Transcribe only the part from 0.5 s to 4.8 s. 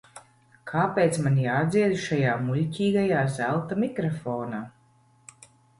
Kāpēc man jādzied šajā muļķīgajā zelta mikrofonā?